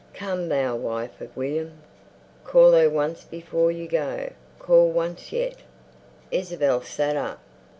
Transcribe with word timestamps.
"Come, 0.15 0.49
thou 0.49 0.75
wife 0.77 1.21
of 1.21 1.37
William!" 1.37 1.79
"Call 2.43 2.71
her 2.71 2.89
once 2.89 3.23
before 3.23 3.69
you 3.71 3.87
go, 3.87 4.31
call 4.57 4.89
once 4.89 5.31
yet!" 5.31 5.57
Isabel 6.31 6.81
sat 6.81 7.15
up. 7.15 7.39